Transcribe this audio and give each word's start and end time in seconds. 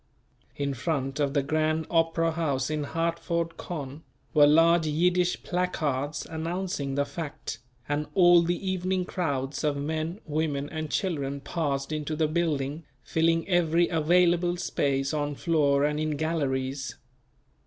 In 0.55 0.73
front 0.73 1.19
of 1.19 1.35
the 1.35 1.43
Grand 1.43 1.85
Opera 1.91 2.31
House 2.31 2.71
in 2.71 2.85
Hartford, 2.85 3.55
Conn., 3.57 4.01
were 4.33 4.47
large 4.47 4.87
Yiddish 4.87 5.43
placards 5.43 6.25
announcing 6.25 6.95
the 6.95 7.05
fact, 7.05 7.59
and 7.87 8.07
all 8.15 8.41
the 8.41 8.67
evening 8.67 9.05
crowds 9.05 9.63
of 9.63 9.77
men, 9.77 10.19
women 10.25 10.67
and 10.71 10.89
children 10.89 11.39
passed 11.39 11.91
into 11.91 12.15
the 12.15 12.27
building 12.27 12.83
filling 13.03 13.47
every 13.47 13.89
available 13.89 14.57
space 14.57 15.13
on 15.13 15.35
floor 15.35 15.83
and 15.85 15.99
in 15.99 16.17
galleries. 16.17 16.95